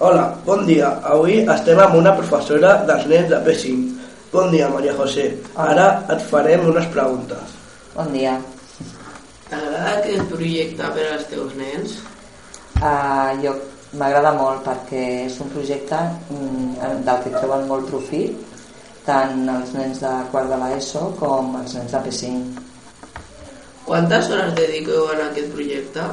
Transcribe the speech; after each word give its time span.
Hola, 0.00 0.30
bon 0.46 0.60
dia. 0.62 0.92
Avui 1.10 1.40
estem 1.42 1.78
amb 1.82 1.96
una 1.98 2.12
professora 2.14 2.76
dels 2.86 3.08
nens 3.10 3.32
de 3.32 3.38
P5. 3.42 4.04
Bon 4.30 4.52
dia, 4.52 4.68
Maria 4.70 4.92
José. 4.94 5.24
Ara 5.58 5.86
et 6.14 6.22
farem 6.28 6.68
unes 6.70 6.86
preguntes. 6.94 7.56
Bon 7.96 8.12
dia. 8.14 8.36
T'agrada 9.48 9.96
aquest 9.96 10.30
projecte 10.30 10.92
per 10.94 11.08
als 11.16 11.26
teus 11.32 11.56
nens? 11.58 11.96
Uh, 12.78 13.34
jo 13.42 13.56
m'agrada 13.98 14.36
molt 14.38 14.62
perquè 14.68 15.02
és 15.24 15.40
un 15.42 15.50
projecte 15.50 15.98
mm, 16.30 17.02
del 17.02 17.26
que 17.26 17.34
treuen 17.34 17.66
molt 17.66 17.90
profit 17.90 18.38
tant 19.02 19.48
els 19.50 19.74
nens 19.74 19.98
de 20.04 20.14
quart 20.30 20.52
de 20.52 20.62
l'ESO 20.62 21.08
com 21.18 21.56
els 21.58 21.74
nens 21.74 21.90
de 21.96 22.06
P5. 22.06 22.66
Quantes 23.90 24.30
hores 24.30 24.54
dediqueu 24.62 25.10
en 25.16 25.26
aquest 25.26 25.50
projecte? 25.58 26.10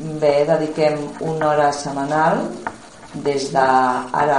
Bé, 0.00 0.46
dediquem 0.48 0.94
una 1.20 1.50
hora 1.50 1.66
setmanal 1.76 2.38
des 3.20 3.50
de 3.52 3.62
ara 4.16 4.38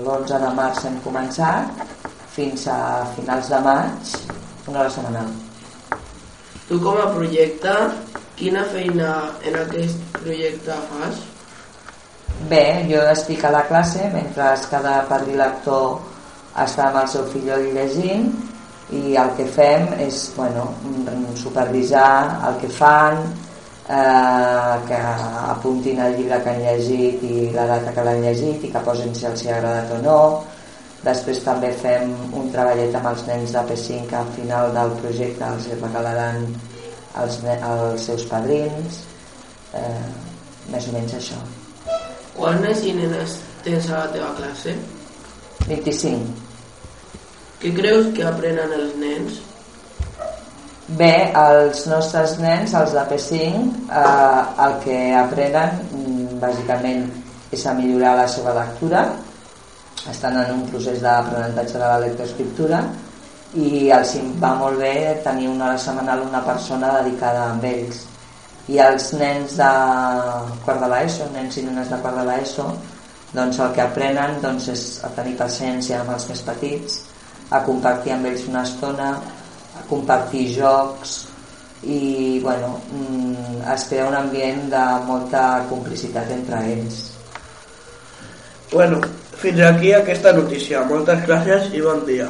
l'11 0.00 0.38
de 0.40 0.52
març 0.56 0.78
hem 0.88 0.94
començat 1.04 1.82
fins 2.32 2.62
a 2.72 2.76
finals 3.16 3.50
de 3.52 3.58
maig 3.66 4.12
una 4.70 4.78
hora 4.80 4.92
setmanal 4.94 5.26
Tu 6.70 6.78
com 6.80 6.96
a 7.02 7.10
projecte, 7.12 7.74
quina 8.38 8.62
feina 8.72 9.10
en 9.50 9.58
aquest 9.60 10.00
projecte 10.16 10.76
fas? 10.86 11.20
Bé, 12.48 12.62
jo 12.88 13.02
estic 13.10 13.44
a 13.44 13.50
la 13.52 13.66
classe 13.68 14.08
mentre 14.14 14.46
cada 14.70 15.02
padrí 15.10 15.36
lector 15.36 15.98
està 16.64 16.86
amb 16.86 17.02
el 17.02 17.10
seu 17.12 17.28
fill 17.34 17.52
llegint 17.76 18.30
i 18.96 19.20
el 19.20 19.36
que 19.36 19.50
fem 19.58 19.92
és 20.06 20.24
bueno, 20.38 20.64
supervisar 21.36 22.40
el 22.48 22.56
que 22.64 22.72
fan 22.72 23.20
eh, 23.88 24.74
que 24.88 25.00
apuntin 25.48 26.00
el 26.04 26.16
llibre 26.16 26.40
que 26.44 26.50
han 26.52 26.62
llegit 26.62 27.24
i 27.24 27.50
la 27.56 27.66
data 27.72 27.92
que 27.96 28.04
l'han 28.04 28.22
llegit 28.22 28.64
i 28.64 28.72
que 28.74 28.84
posin 28.84 29.14
si 29.16 29.26
els 29.26 29.44
ha 29.46 29.56
agradat 29.56 29.92
o 29.96 30.00
no 30.04 30.20
després 31.04 31.40
també 31.44 31.70
fem 31.82 32.12
un 32.36 32.50
treballet 32.54 32.94
amb 32.98 33.12
els 33.12 33.26
nens 33.28 33.54
de 33.54 33.62
P5 33.70 34.08
que 34.10 34.18
al 34.18 34.32
final 34.36 34.72
del 34.74 34.96
projecte 35.02 35.46
els 35.46 35.68
regalaran 35.80 36.42
els, 37.22 37.38
els 37.44 38.08
seus 38.10 38.26
padrins 38.30 39.00
eh, 39.74 40.10
més 40.72 40.90
o 40.90 40.98
menys 40.98 41.16
això 41.20 41.40
Quants 42.38 42.62
nens 42.62 42.84
i 42.86 42.92
nenes 42.94 43.40
tens 43.64 43.88
a 43.90 44.04
la 44.04 44.12
teva 44.14 44.34
classe? 44.36 44.76
25 45.66 46.46
què 47.58 47.72
creus 47.74 48.12
que 48.14 48.22
aprenen 48.22 48.70
els 48.76 48.92
nens? 49.00 49.40
Bé, 50.88 51.28
els 51.36 51.82
nostres 51.84 52.38
nens, 52.40 52.72
els 52.72 52.94
de 52.96 53.02
P5, 53.10 53.64
eh, 53.92 54.44
el 54.64 54.76
que 54.80 55.00
aprenen 55.20 55.74
mm, 55.84 56.38
bàsicament 56.40 57.02
és 57.52 57.64
a 57.68 57.74
millorar 57.76 58.14
la 58.16 58.24
seva 58.32 58.54
lectura, 58.56 59.02
estan 60.08 60.38
en 60.40 60.54
un 60.54 60.62
procés 60.70 61.02
d'aprenentatge 61.04 61.76
de 61.76 61.84
la 61.84 62.00
lectoescriptura 62.06 62.80
i 63.60 63.90
els 63.92 64.14
va 64.40 64.54
molt 64.56 64.80
bé 64.80 64.94
tenir 65.26 65.50
una 65.52 65.66
hora 65.66 65.82
setmanal 65.82 66.24
una 66.24 66.40
persona 66.46 66.94
dedicada 67.02 67.50
a 67.50 67.58
ells. 67.68 68.06
I 68.72 68.80
els 68.80 69.12
nens 69.20 69.58
de 69.60 69.70
quart 70.64 70.80
de 70.80 70.88
l'ESO, 70.88 71.28
nens 71.34 71.60
i 71.60 71.66
nenes 71.68 71.92
de 71.92 72.00
quart 72.00 72.16
de 72.16 72.24
l'ESO, 72.30 72.70
doncs 73.34 73.60
el 73.60 73.74
que 73.76 73.84
aprenen 73.84 74.40
doncs, 74.40 74.72
és 74.72 74.86
a 75.04 75.12
tenir 75.12 75.36
paciència 75.36 76.00
amb 76.00 76.16
els 76.16 76.30
més 76.32 76.40
petits, 76.48 77.02
a 77.52 77.60
compartir 77.64 78.16
amb 78.16 78.28
ells 78.32 78.48
una 78.48 78.64
estona, 78.64 79.18
compartir 79.90 80.46
jocs 80.56 81.18
i 81.82 82.40
bueno, 82.42 82.80
mm, 82.90 83.62
es 83.74 83.86
crea 83.90 84.08
un 84.08 84.16
ambient 84.18 84.66
de 84.72 84.84
molta 85.06 85.64
complicitat 85.70 86.30
entre 86.34 86.60
ells. 86.72 87.04
Bueno, 88.72 89.00
fins 89.38 89.60
aquí 89.64 89.94
aquesta 89.94 90.32
notícia. 90.32 90.84
Moltes 90.84 91.24
gràcies 91.24 91.72
i 91.72 91.80
bon 91.80 92.04
dia. 92.08 92.28